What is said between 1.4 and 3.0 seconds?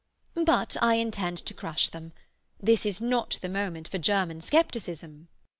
to crush them. This